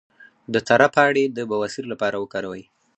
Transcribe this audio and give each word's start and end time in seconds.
د 0.53 0.55
تره 0.67 0.87
پاڼې 0.95 1.23
د 1.27 1.39
بواسیر 1.49 1.85
لپاره 1.91 2.15
وکاروئ 2.23 2.63